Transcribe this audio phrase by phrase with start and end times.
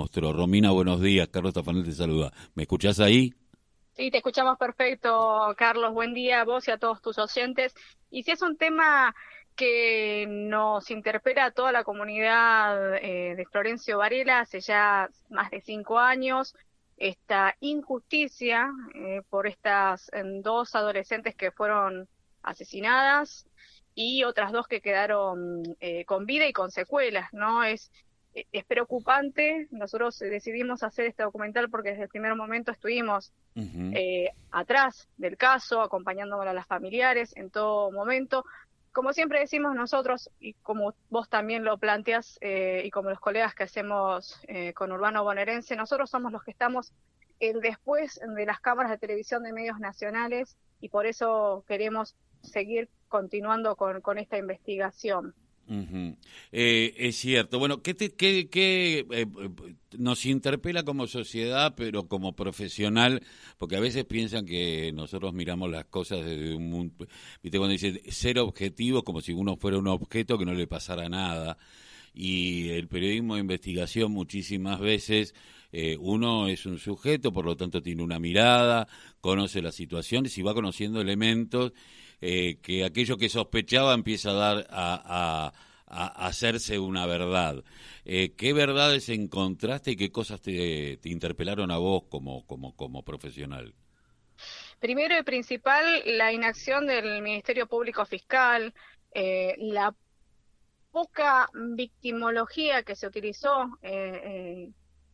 [0.00, 0.32] monstruo.
[0.32, 1.28] Romina, buenos días.
[1.28, 2.32] Carlos Tafanel te saluda.
[2.54, 3.34] ¿Me escuchás ahí?
[3.92, 5.92] Sí, te escuchamos perfecto, Carlos.
[5.92, 7.74] Buen día a vos y a todos tus oyentes.
[8.10, 9.14] Y si es un tema
[9.54, 15.60] que nos interpela a toda la comunidad eh, de Florencio Varela hace ya más de
[15.60, 16.54] cinco años,
[16.96, 20.10] esta injusticia eh, por estas
[20.42, 22.08] dos adolescentes que fueron
[22.42, 23.46] asesinadas
[23.94, 27.64] y otras dos que quedaron eh, con vida y con secuelas, ¿no?
[27.64, 27.92] Es,
[28.34, 29.68] es preocupante.
[29.70, 35.82] Nosotros decidimos hacer este documental porque desde el primer momento estuvimos eh, atrás del caso,
[35.82, 38.44] acompañando a las familiares en todo momento.
[38.92, 43.54] Como siempre decimos nosotros, y como vos también lo planteas, eh, y como los colegas
[43.54, 44.40] que hacemos
[44.74, 46.92] con Urbano Bonaerense, nosotros somos los que estamos
[47.40, 52.88] el después de las cámaras de televisión de medios nacionales y por eso queremos seguir
[53.08, 55.34] continuando con, con esta investigación.
[56.52, 57.58] Eh, es cierto.
[57.58, 59.26] Bueno, ¿qué, te, qué, qué eh,
[59.98, 63.22] nos interpela como sociedad, pero como profesional?
[63.56, 67.06] Porque a veces piensan que nosotros miramos las cosas desde un mundo.
[67.42, 71.08] Viste, cuando dicen ser objetivo, como si uno fuera un objeto que no le pasara
[71.08, 71.56] nada.
[72.12, 75.34] Y el periodismo de investigación muchísimas veces
[75.72, 78.88] eh, uno es un sujeto, por lo tanto tiene una mirada,
[79.20, 81.72] conoce las situaciones y va conociendo elementos
[82.20, 85.52] eh, que aquello que sospechaba empieza a dar a,
[85.92, 87.64] hacerse una verdad.
[88.04, 93.74] Eh, ¿Qué verdades encontraste y qué cosas te, interpelaron a vos como, como, como profesional?
[94.78, 98.72] Primero y principal, la inacción del Ministerio Público Fiscal,
[99.12, 99.92] eh, la
[100.92, 103.78] poca victimología que se utilizó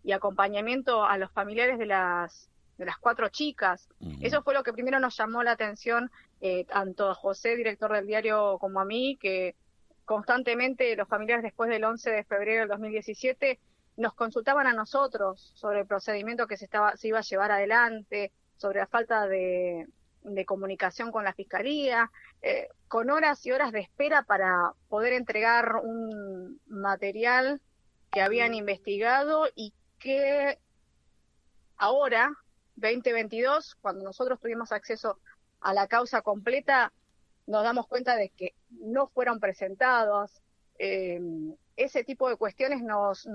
[0.06, 3.88] y acompañamiento a los familiares de las de las cuatro chicas.
[4.20, 8.06] Eso fue lo que primero nos llamó la atención eh, tanto a José, director del
[8.06, 9.56] diario, como a mí, que
[10.04, 13.58] constantemente los familiares después del 11 de febrero del 2017
[13.96, 18.30] nos consultaban a nosotros sobre el procedimiento que se, estaba, se iba a llevar adelante,
[18.58, 19.86] sobre la falta de,
[20.44, 22.10] comunicación con la fiscalía,
[22.42, 27.60] eh, con horas y horas de espera para poder entregar un material
[28.12, 30.58] que habían investigado y que
[31.76, 32.30] ahora,
[32.76, 35.18] 2022, cuando nosotros tuvimos acceso
[35.60, 36.92] a la causa completa,
[37.46, 40.42] nos damos cuenta de que no fueron presentados.
[40.78, 41.20] Eh,
[41.76, 43.26] ese tipo de cuestiones nos,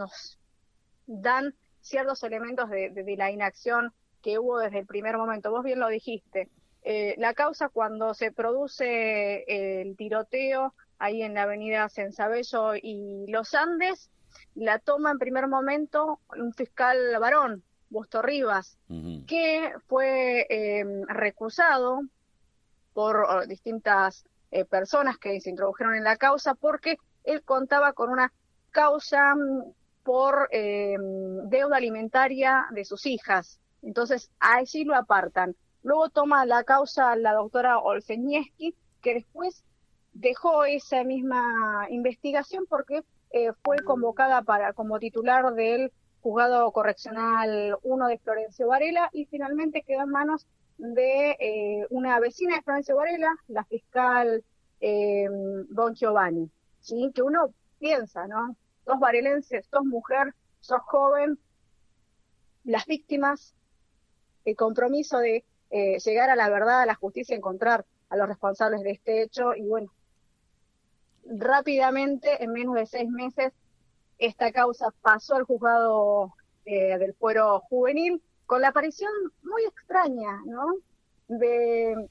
[1.08, 5.52] dan ciertos elementos de, la inacción que hubo desde el primer momento.
[5.52, 6.50] Vos bien lo dijiste.
[6.84, 13.54] Eh, la causa cuando se produce el tiroteo ahí en la avenida Sensabello y Los
[13.56, 14.10] Andes,
[14.56, 18.78] la toma en primer momento un fiscal varón, Busto Rivas,
[19.28, 22.02] que fue eh, recusado
[22.94, 28.10] por oh, distintas eh, personas que se introdujeron en la causa porque él contaba con
[28.10, 28.32] una
[28.72, 29.74] causa mm,
[30.04, 30.98] por eh,
[31.46, 33.60] deuda alimentaria de sus hijas.
[33.82, 35.56] Entonces, allí lo apartan.
[35.84, 39.64] Luego toma la causa la doctora Olsenieski, que después
[40.14, 43.04] dejó esa misma investigación porque
[43.64, 50.04] fue convocada para como titular del juzgado correccional 1 de Florencio Varela y finalmente quedó
[50.04, 50.48] en manos
[50.78, 54.44] de eh, una vecina de Florencio Varela, la fiscal
[54.80, 55.28] eh,
[55.70, 56.50] Don Giovanni,
[56.80, 57.12] ¿sí?
[57.14, 58.56] que uno piensa, ¿no?
[58.86, 61.40] Dos varelenses, dos mujeres, sos joven,
[62.64, 63.54] las víctimas,
[64.46, 68.82] el compromiso de eh, llegar a la verdad, a la justicia, encontrar a los responsables
[68.82, 69.92] de este hecho y bueno,
[71.26, 73.54] rápidamente, en menos de seis meses,
[74.18, 76.34] esta causa pasó al juzgado
[76.66, 79.12] eh, del fuero juvenil con la aparición
[79.44, 80.76] muy extraña, ¿no?
[81.28, 82.10] De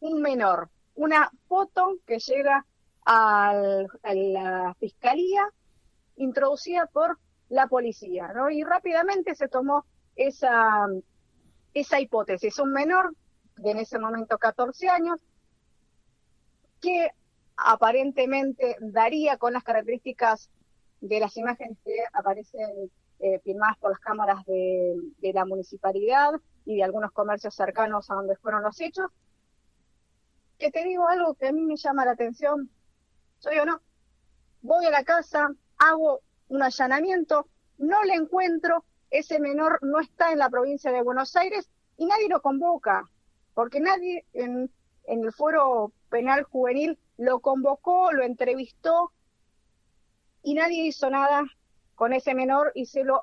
[0.00, 2.66] un menor, una foto que llega
[3.04, 3.54] a
[4.02, 5.48] la fiscalía
[6.16, 7.18] introducida por
[7.48, 8.50] la policía, ¿no?
[8.50, 9.84] Y rápidamente se tomó
[10.16, 10.86] esa,
[11.74, 13.14] esa hipótesis, un menor
[13.56, 15.18] de en ese momento 14 años,
[16.80, 17.10] que
[17.56, 20.50] aparentemente daría con las características
[21.00, 26.32] de las imágenes que aparecen eh, filmadas por las cámaras de, la municipalidad
[26.64, 29.10] y de algunos comercios cercanos a donde fueron los hechos,
[30.58, 32.70] que te digo algo que a mí me llama la atención,
[33.40, 33.80] yo digo, no,
[34.62, 37.48] voy a la casa, hago un allanamiento,
[37.78, 42.28] no le encuentro, ese menor no está en la provincia de Buenos Aires y nadie
[42.28, 43.04] lo convoca,
[43.54, 44.70] porque nadie en,
[45.04, 49.12] en el foro penal juvenil lo convocó, lo entrevistó,
[50.42, 51.44] y nadie hizo nada
[51.94, 53.20] con ese menor y se lo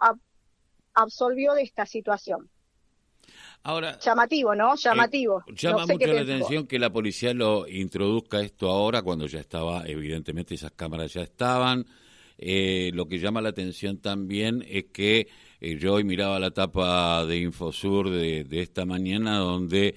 [0.94, 2.50] absolvió de esta situación.
[3.64, 4.76] Ahora, llamativo, ¿no?
[4.76, 5.42] Llamativo.
[5.48, 9.88] Eh, llama mucho la atención que la policía lo introduzca esto ahora, cuando ya estaba,
[9.88, 11.86] evidentemente esas cámaras ya estaban.
[12.38, 15.28] eh, lo que llama la atención también es que
[15.62, 19.96] eh, yo hoy miraba la tapa de Infosur de, de esta mañana donde,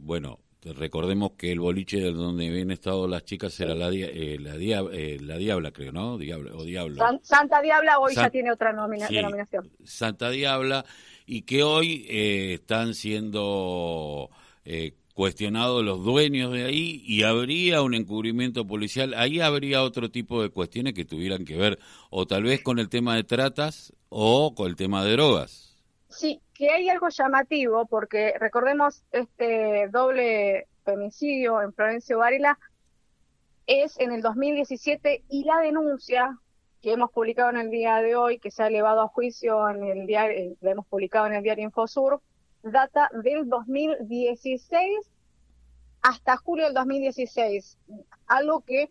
[0.00, 5.36] bueno, recordemos que el boliche de donde habían estado las chicas era la, la, la
[5.38, 6.18] Diabla, creo, ¿no?
[6.18, 7.02] Diabla, o Diablo.
[7.22, 9.70] Santa Diabla hoy ya tiene otra denominación.
[9.84, 10.84] Santa Diabla,
[11.26, 14.30] y que hoy están siendo
[15.20, 20.48] cuestionados los dueños de ahí y habría un encubrimiento policial, ahí habría otro tipo de
[20.48, 21.78] cuestiones que tuvieran que ver
[22.08, 25.76] o tal vez con el tema de tratas o con el tema de drogas.
[26.08, 32.58] Sí, que hay algo llamativo porque recordemos este doble femicidio en Florencio Varela
[33.66, 36.38] es en el 2017 y la denuncia
[36.82, 39.84] que hemos publicado en el día de hoy, que se ha elevado a juicio en
[39.84, 42.20] el diario, eh, la hemos publicado en el diario Infosur,
[42.62, 45.10] data del 2016
[46.02, 47.78] hasta julio del 2016,
[48.26, 48.90] algo que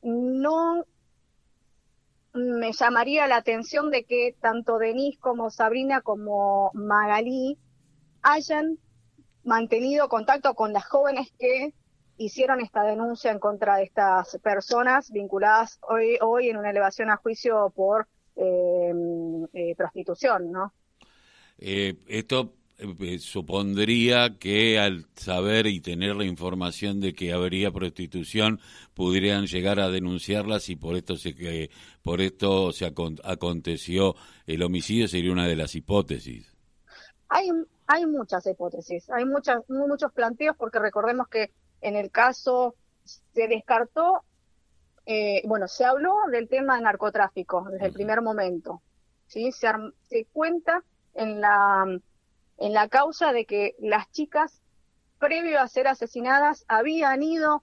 [0.00, 0.86] no
[2.36, 7.58] me llamaría la atención de que tanto Denise como Sabrina como Magalí
[8.22, 8.78] hayan
[9.44, 11.72] mantenido contacto con las jóvenes que
[12.18, 17.16] hicieron esta denuncia en contra de estas personas vinculadas hoy, hoy en una elevación a
[17.16, 18.92] juicio por eh,
[19.52, 20.72] eh, prostitución, ¿no?
[21.58, 28.60] Eh, esto eh, supondría que al saber y tener la información de que habría prostitución
[28.94, 31.70] pudieran llegar a denunciarlas y por esto se que
[32.02, 34.14] por esto se aconteció
[34.46, 36.52] el homicidio sería una de las hipótesis.
[37.28, 37.48] Hay
[37.86, 42.74] hay muchas hipótesis, hay muchas muchos planteos porque recordemos que en el caso
[43.04, 44.22] se descartó
[45.06, 48.82] eh, bueno, se habló del tema de narcotráfico desde el primer momento,
[49.28, 49.52] ¿sí?
[49.52, 49.68] Se,
[50.08, 50.82] se cuenta
[51.14, 51.86] en la
[52.58, 54.62] en la causa de que las chicas,
[55.18, 57.62] previo a ser asesinadas, habían ido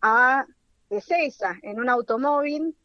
[0.00, 0.46] a
[0.90, 2.76] Ezeiza en un automóvil,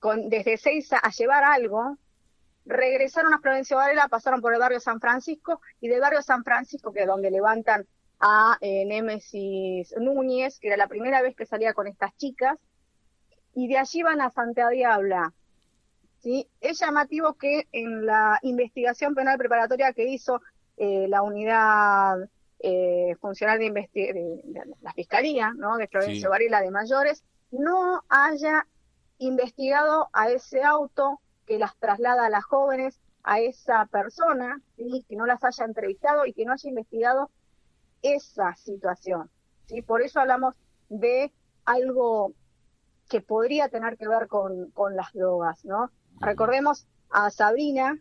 [0.00, 1.98] con, desde Ezeiza a llevar algo,
[2.66, 6.92] regresaron a Florencio Varela, pasaron por el barrio San Francisco, y del barrio San Francisco,
[6.92, 7.86] que es donde levantan
[8.20, 12.58] a eh, Némesis Núñez, que era la primera vez que salía con estas chicas,
[13.54, 15.32] y de allí van a Santa Diabla,
[16.24, 16.48] ¿sí?
[16.60, 20.40] Es llamativo que en la investigación penal preparatoria que hizo
[20.78, 22.16] eh, la unidad
[22.60, 24.42] eh, funcional de, de,
[24.80, 25.76] la Fiscalía, ¿no?
[25.76, 28.66] de Florencio Varela de Mayores, no haya
[29.18, 35.04] investigado a ese auto que las traslada a las jóvenes, a esa persona, ¿sí?
[35.06, 37.30] que no las haya entrevistado y que no haya investigado
[38.00, 39.30] esa situación.
[39.66, 39.82] ¿sí?
[39.82, 40.54] Por eso hablamos
[40.88, 41.32] de
[41.66, 42.32] algo
[43.10, 45.90] que podría tener que ver con, con las drogas, ¿no?
[46.20, 47.98] Recordemos a Sabrina,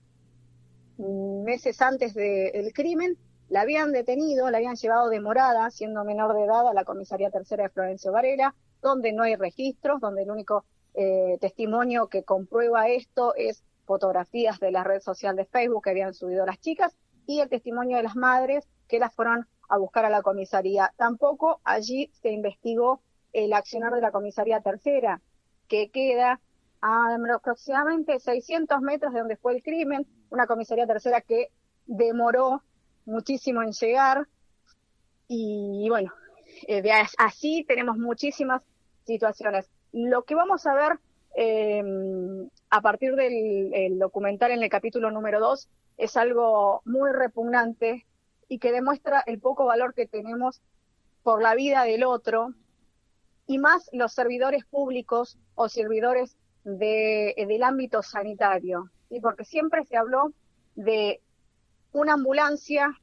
[0.98, 3.18] meses antes del crimen,
[3.50, 7.30] la habían detenido, la habían llevado de morada, siendo menor de edad, a la comisaría
[7.30, 12.88] tercera de Florencio Varela, donde no hay registros, donde el único eh, testimonio que comprueba
[12.88, 16.96] esto es fotografías de la red social de Facebook que habían subido las chicas
[17.26, 20.94] y el testimonio de las madres que las fueron a buscar a la comisaría.
[20.98, 23.02] Tampoco allí se investigó
[23.34, 25.22] el accionar de la comisaría tercera,
[25.68, 26.40] que queda
[26.86, 31.48] a aproximadamente 600 metros de donde fue el crimen, una comisaría tercera que
[31.86, 32.62] demoró
[33.06, 34.28] muchísimo en llegar
[35.30, 36.12] y bueno,
[36.68, 36.84] eh,
[37.18, 38.62] así tenemos muchísimas
[39.06, 39.70] situaciones.
[39.94, 41.00] Lo que vamos a ver
[41.36, 48.06] em, a partir del documental en el capítulo número 2 es algo muy repugnante
[48.50, 50.62] y que demuestra el poco valor que tenemos
[51.24, 52.50] por la vida del otro
[53.48, 59.20] y más los servidores públicos o servidores de, del ámbito sanitario, ¿sí?
[59.20, 60.34] porque siempre se habló
[60.76, 61.22] de
[61.92, 63.00] una ambulancia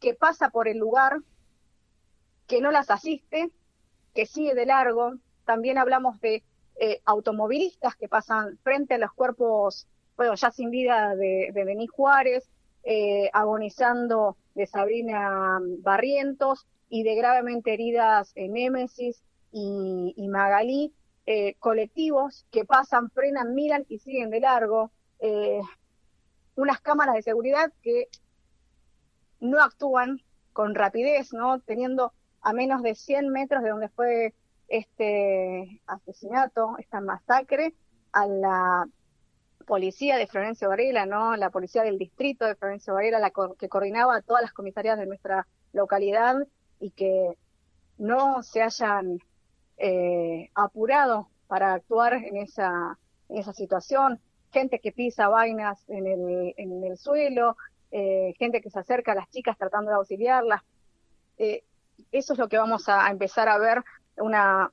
[0.00, 1.18] que pasa por el lugar,
[2.46, 3.50] que no las asiste,
[4.14, 5.14] que sigue de largo.
[5.44, 6.42] También hablamos de
[6.76, 12.50] eh, automovilistas que pasan frente a los cuerpos, bueno, ya sin vida de, de Juárez,
[12.84, 20.92] eh, agonizando de Sabrina Barrientos y de gravemente heridas en Némesis y, y Magalí,
[21.34, 25.62] eh, colectivos que pasan, frenan, miran y siguen de largo, eh,
[26.56, 28.08] unas cámaras de seguridad que
[29.40, 30.20] no actúan
[30.52, 31.58] con rapidez, ¿no?
[31.60, 32.12] Teniendo
[32.42, 34.34] a menos de 100 metros de donde fue
[34.68, 37.74] este asesinato, esta masacre,
[38.12, 38.86] a la
[39.66, 41.34] policía de Florencio Varela, ¿no?
[41.36, 45.46] La policía del distrito de Florencio Varela, la que coordinaba todas las comisarías de nuestra
[45.72, 46.36] localidad
[46.78, 47.38] y que
[47.96, 49.18] no se hayan
[49.84, 52.96] eh, apurado para actuar en esa,
[53.28, 54.20] en esa situación,
[54.52, 57.56] gente que pisa vainas en el, en el suelo,
[57.90, 60.62] eh, gente que se acerca a las chicas tratando de auxiliarlas.
[61.36, 61.64] Eh,
[62.12, 63.82] eso es lo que vamos a, empezar a ver,
[64.18, 64.70] una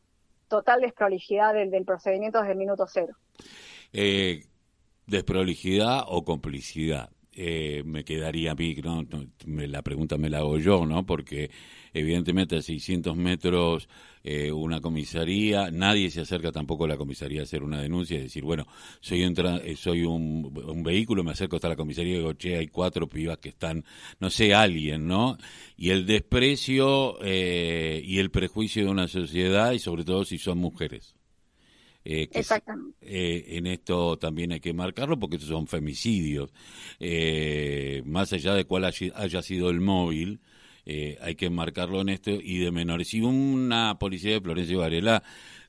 [0.48, 3.16] total desprolijidad del, del procedimiento desde el minuto cero.
[5.08, 7.10] Desprolijidad o complicidad.
[7.42, 9.02] Eh, me quedaría a mí, ¿no?
[9.46, 11.06] la pregunta me la hago yo, ¿no?
[11.06, 11.50] Porque
[11.94, 13.88] evidentemente a 600 metros
[14.26, 18.24] eh, una comisaría, nadie se acerca tampoco a la comisaría a hacer una denuncia y
[18.24, 18.68] decir, bueno,
[19.00, 22.68] soy un, eh, soy un, vehículo, me acerco hasta la comisaría y digo, che, hay
[22.68, 23.86] cuatro pibas que están,
[24.20, 25.38] no sé, alguien, ¿no?
[25.78, 31.19] Y el desprecio y el prejuicio de una sociedad y sobre todo si son mujeres.
[32.06, 32.98] Eh, Exactamente.
[33.02, 36.52] Eh, en esto también hay que marcarlo porque estos son femicidios.
[37.00, 40.42] Eh, más allá de cuál haya sido el móvil,
[41.22, 43.14] hay que marcarlo en esto y de menores.
[43.14, 45.24] Y una policía de Florencia Varela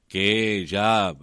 [0.08, 1.14] que ya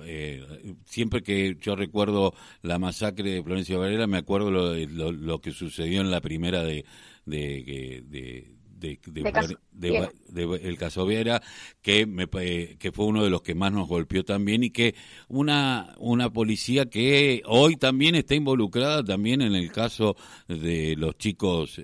[0.85, 5.51] siempre que yo recuerdo la masacre de Florencia Varela me acuerdo lo, lo, lo que
[5.51, 6.85] sucedió en la primera de,
[7.25, 11.41] de, de de, el caso Viera,
[11.81, 14.95] que, me, que fue uno de los que más nos golpeó también y que
[15.27, 20.15] una, una policía que hoy también está involucrada también en el caso
[20.47, 21.83] de los chicos eh,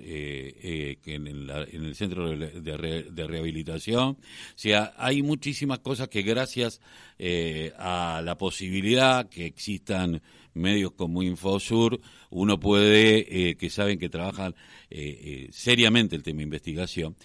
[0.62, 4.10] eh, en, en, el centro de, rehabilitación.
[4.10, 4.18] O
[4.54, 6.80] sea, hay muchísimas cosas que gracias
[7.18, 10.22] eh, a la posibilidad que existan
[10.54, 14.54] medios como Infosur, uno puede, eh, que saben que trabajan
[14.90, 17.16] eh, eh, seriamente el tema de investigación.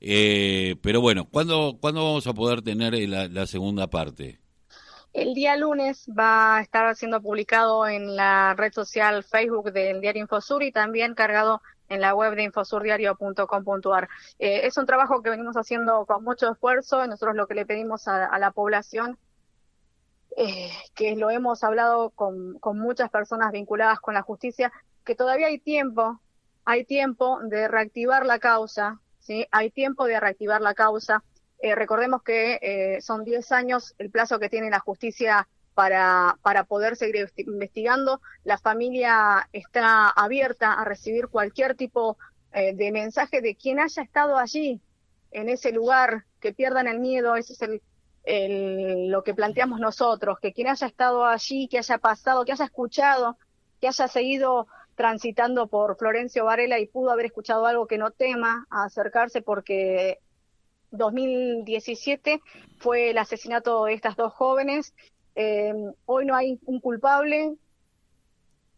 [0.00, 4.40] pero bueno, ¿cuándo, ¿cuándo vamos a poder tener la, segunda parte?
[5.12, 10.22] El día lunes va a estar siendo publicado en la red social Facebook del diario
[10.22, 14.08] Infosur y también cargado en la web de infosurdiario.com.ar.
[14.38, 17.06] es un trabajo que venimos haciendo con mucho esfuerzo.
[17.06, 19.18] Nosotros lo que le pedimos a la población
[20.36, 24.72] eh, que lo hemos hablado con, con muchas personas vinculadas con la justicia,
[25.04, 26.20] que todavía hay tiempo,
[26.64, 29.46] hay tiempo de reactivar la causa, ¿sí?
[29.50, 31.22] Hay tiempo de reactivar la causa.
[31.60, 36.64] Eh, recordemos que eh, son 10 años el plazo que tiene la justicia para, para
[36.64, 38.20] poder seguir investigando.
[38.44, 42.18] La familia está abierta a recibir cualquier tipo
[42.52, 44.80] eh, de mensaje de quien haya estado allí,
[45.30, 47.80] en ese lugar, que pierdan el miedo, ese es el,
[48.24, 52.64] el, lo que planteamos nosotros, que quien haya estado allí, que haya pasado, que haya
[52.64, 53.36] escuchado,
[53.80, 58.66] que haya seguido transitando por Florencio Varela y pudo haber escuchado algo que no tema
[58.70, 60.18] a acercarse porque
[60.90, 62.40] 2017
[62.78, 64.94] fue el asesinato de estas dos jóvenes.
[65.34, 65.72] Eh,
[66.04, 67.56] hoy no hay un culpable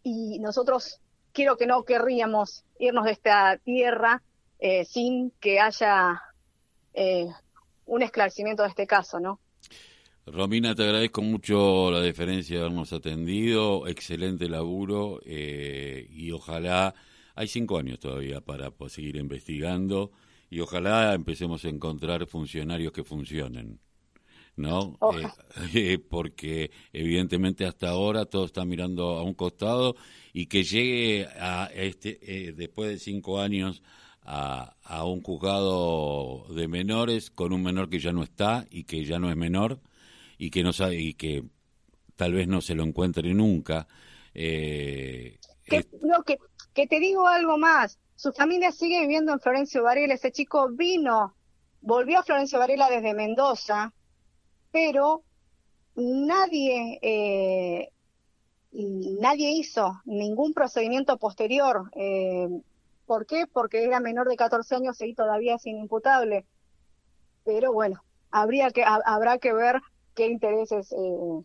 [0.03, 1.01] y nosotros
[1.33, 4.23] quiero que no querríamos irnos de esta tierra
[4.61, 6.23] eh, sin que haya
[6.95, 7.29] eh,
[7.87, 9.41] un esclarecimiento de este caso, ¿no?
[10.27, 16.95] Romina, te agradezco mucho la deferencia de habernos atendido, excelente laburo eh, y ojalá,
[17.35, 20.13] hay cinco años todavía para seguir investigando
[20.49, 23.81] y ojalá empecemos a encontrar funcionarios que funcionen.
[24.57, 24.99] ¿no?
[25.19, 25.29] Eh,
[25.75, 29.95] eh, porque evidentemente hasta ahora todo está mirando a un costado
[30.33, 33.83] y que llegue a este después de cinco años
[34.25, 39.05] a, a, un juzgado de menores con un menor que ya no está y que
[39.05, 39.81] ya no es menor
[40.39, 41.45] y que no sabe y que
[42.17, 43.87] tal vez no se lo encuentre nunca.
[44.35, 45.85] Eh, que,
[46.27, 46.39] que,
[46.73, 47.99] que te digo algo más.
[48.17, 50.15] Su familia sigue viviendo en Florencio Varela.
[50.15, 51.35] Ese chico vino,
[51.81, 53.93] volvió a Florencio Varela desde Mendoza,
[54.71, 55.23] pero
[55.97, 57.91] nadie eh,
[58.75, 61.91] nadie hizo ningún procedimiento posterior.
[61.95, 62.49] Eh,
[63.07, 63.47] ¿Por qué?
[63.47, 66.47] Porque era menor de 14 años y todavía es inimputable.
[67.45, 69.81] Pero bueno, habría que, habrá que ver
[70.15, 71.45] qué intereses eh,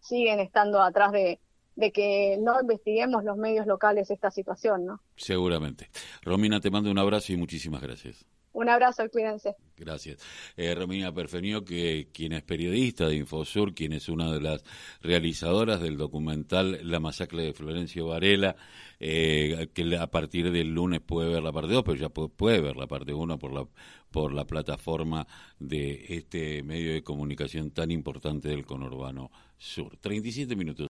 [0.00, 1.40] siguen estando atrás de,
[1.76, 5.00] de que no investiguemos los medios locales esta situación, ¿no?
[5.16, 5.88] Seguramente.
[6.22, 8.26] Romina, te mando un abrazo y muchísimas gracias.
[8.52, 9.54] Un abrazo, cuídense.
[9.76, 10.18] Gracias.
[10.56, 14.64] Eh, Romina Perfenio, que quien es periodista de Infosur, quien es una de las
[15.02, 18.56] realizadoras del documental La masacre de Florencio Varela,
[18.98, 22.76] eh, que a partir del lunes puede ver la parte 2, pero ya puede, ver
[22.76, 23.66] la parte 1 por la,
[24.10, 25.26] por la plataforma
[25.58, 29.96] de este medio de comunicación tan importante del conurbano sur.
[29.98, 30.88] 37 minutos.